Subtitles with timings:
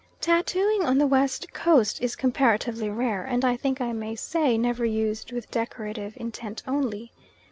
[0.19, 4.83] Tattooing on the West Coast is comparatively rare, and I think I may say never
[4.83, 7.11] used with decorative intent only.